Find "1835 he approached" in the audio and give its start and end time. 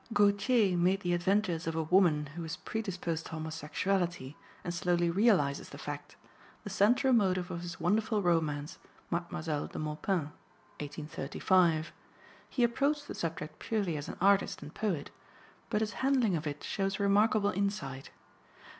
10.81-13.07